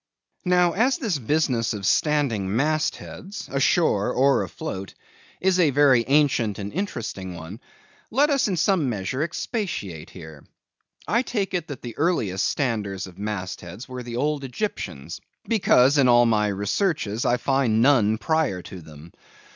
[0.45, 4.95] Now, as the business of standing mast heads, ashore or afloat,
[5.39, 7.59] is a very ancient and interesting one,
[8.09, 10.43] let us in some measure expatiate here.
[11.07, 15.99] I take it, that the earliest standers of mast heads were the old Egyptians; because,
[15.99, 19.13] in all my researches, I find none prior to them.